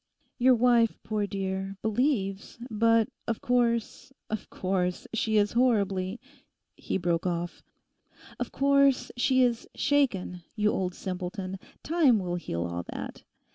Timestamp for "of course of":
3.27-4.49